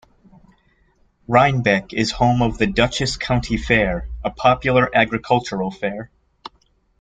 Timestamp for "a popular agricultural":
4.23-5.69